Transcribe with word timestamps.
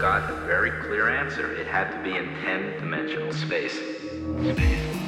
got 0.00 0.30
a 0.30 0.34
very 0.46 0.70
clear 0.70 1.10
answer. 1.10 1.52
It 1.52 1.66
had 1.66 1.90
to 1.92 2.02
be 2.02 2.16
in 2.16 2.34
10 2.36 2.80
dimensional 2.80 3.34
space. 3.34 3.74
Space. 3.74 4.99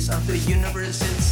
Centerpiece 0.00 0.08
of 0.10 0.26
the 0.26 0.38
universe. 0.50 1.25